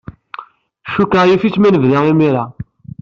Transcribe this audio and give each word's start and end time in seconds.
Cukkteɣ 0.93 1.23
yif-it 1.27 1.55
ma 1.59 1.69
nebda 1.69 1.99
imir-a. 2.11 2.45